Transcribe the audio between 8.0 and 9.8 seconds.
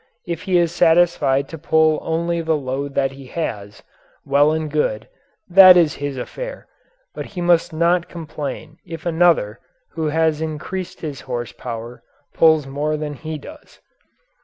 complain if another